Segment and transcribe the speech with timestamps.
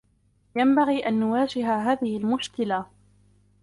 [0.55, 2.85] ينبغي أن نواجه هذة المشكلة.